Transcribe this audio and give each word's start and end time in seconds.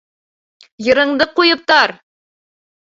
Йырыңды 0.87 1.29
ҡуйып 1.41 1.65
тар! 1.75 1.97